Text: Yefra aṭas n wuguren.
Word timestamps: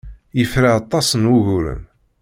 Yefra 0.39 0.69
aṭas 0.79 1.07
n 1.15 1.29
wuguren. 1.31 1.81